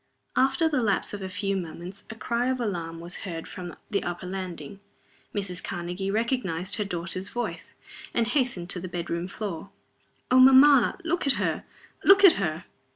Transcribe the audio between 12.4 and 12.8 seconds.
her!"